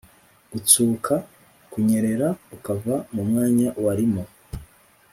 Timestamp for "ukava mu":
2.55-3.21